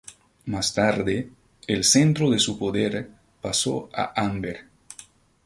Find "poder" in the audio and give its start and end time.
2.57-3.07